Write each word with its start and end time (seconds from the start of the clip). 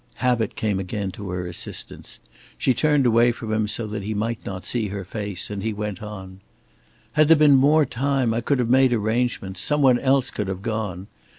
Habit 0.15 0.55
came 0.55 0.79
again 0.79 1.11
to 1.11 1.29
her 1.29 1.45
assistance. 1.45 2.19
She 2.57 2.73
turned 2.73 3.05
away 3.05 3.31
from 3.31 3.53
him 3.53 3.67
so 3.67 3.85
that 3.85 4.01
he 4.01 4.15
might 4.15 4.43
not 4.43 4.65
see 4.65 4.87
her 4.87 5.03
face, 5.05 5.51
and 5.51 5.61
he 5.61 5.73
went 5.73 6.01
on: 6.01 6.41
"Had 7.13 7.27
there 7.27 7.37
been 7.37 7.53
more 7.53 7.85
time, 7.85 8.33
I 8.33 8.41
could 8.41 8.57
have 8.57 8.67
made 8.67 8.93
arrangements. 8.93 9.61
Some 9.61 9.83
one 9.83 9.99
else 9.99 10.31
could 10.31 10.47
have 10.47 10.63
gone. 10.63 11.05